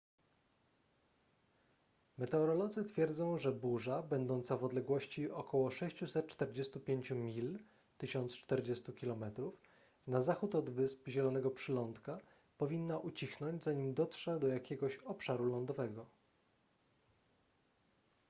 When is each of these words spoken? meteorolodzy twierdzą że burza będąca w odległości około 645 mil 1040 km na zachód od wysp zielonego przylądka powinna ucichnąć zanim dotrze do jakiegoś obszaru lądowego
meteorolodzy 2.17 2.83
twierdzą 2.85 3.37
że 3.37 3.51
burza 3.51 4.03
będąca 4.03 4.57
w 4.57 4.63
odległości 4.63 5.31
około 5.31 5.71
645 5.71 7.11
mil 7.11 7.59
1040 7.97 8.93
km 8.93 9.25
na 10.07 10.21
zachód 10.21 10.55
od 10.55 10.69
wysp 10.69 11.07
zielonego 11.07 11.51
przylądka 11.51 12.17
powinna 12.57 12.97
ucichnąć 12.97 13.63
zanim 13.63 13.93
dotrze 13.93 14.39
do 14.39 14.47
jakiegoś 14.47 14.97
obszaru 14.97 15.45
lądowego 15.45 16.05